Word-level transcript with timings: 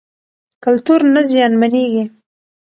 کلتور 0.63 1.01
نه 1.13 1.21
زیانمنېږي. 1.29 2.03